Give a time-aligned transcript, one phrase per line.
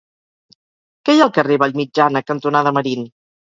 [1.05, 3.07] Què hi ha al carrer Vallmitjana cantonada Marín?